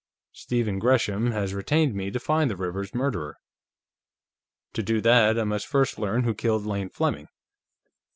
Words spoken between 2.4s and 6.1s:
the Rivers murderer; to do that, I must first